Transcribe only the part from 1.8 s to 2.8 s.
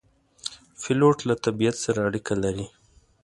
سره اړیکه لري.